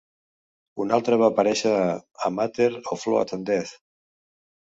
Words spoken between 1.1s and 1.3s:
va